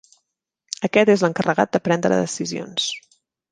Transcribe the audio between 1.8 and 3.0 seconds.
prendre decisions.